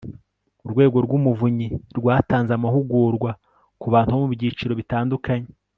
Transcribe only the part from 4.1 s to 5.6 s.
bo mu byiciro bitandukanye